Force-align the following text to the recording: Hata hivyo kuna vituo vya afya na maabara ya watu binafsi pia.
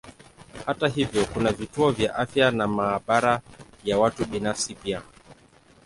Hata 0.65 0.87
hivyo 0.87 1.25
kuna 1.25 1.51
vituo 1.51 1.91
vya 1.91 2.15
afya 2.15 2.51
na 2.51 2.67
maabara 2.67 3.41
ya 3.83 3.97
watu 3.99 4.25
binafsi 4.25 4.75
pia. 4.75 5.01